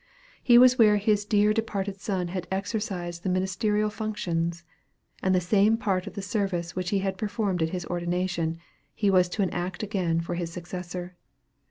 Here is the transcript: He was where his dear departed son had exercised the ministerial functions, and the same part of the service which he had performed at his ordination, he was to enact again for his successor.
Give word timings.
He 0.41 0.57
was 0.57 0.79
where 0.79 0.97
his 0.97 1.25
dear 1.25 1.53
departed 1.53 2.01
son 2.01 2.29
had 2.29 2.47
exercised 2.51 3.21
the 3.21 3.29
ministerial 3.29 3.91
functions, 3.91 4.63
and 5.21 5.35
the 5.35 5.39
same 5.39 5.77
part 5.77 6.07
of 6.07 6.13
the 6.15 6.23
service 6.23 6.75
which 6.75 6.89
he 6.89 6.97
had 7.05 7.19
performed 7.19 7.61
at 7.61 7.69
his 7.69 7.85
ordination, 7.85 8.57
he 8.95 9.11
was 9.11 9.29
to 9.29 9.43
enact 9.43 9.83
again 9.83 10.19
for 10.19 10.33
his 10.33 10.51
successor. 10.51 11.17